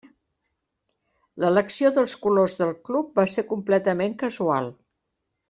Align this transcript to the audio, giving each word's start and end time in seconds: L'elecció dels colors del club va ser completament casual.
L'elecció 1.43 1.91
dels 1.97 2.15
colors 2.23 2.57
del 2.63 2.73
club 2.89 3.13
va 3.21 3.27
ser 3.35 3.45
completament 3.53 4.19
casual. 4.25 4.73